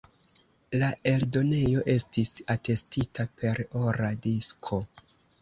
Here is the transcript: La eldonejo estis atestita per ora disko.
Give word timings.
La 0.83 0.87
eldonejo 1.11 1.83
estis 1.97 2.31
atestita 2.55 3.27
per 3.43 3.63
ora 3.83 4.11
disko. 4.27 4.83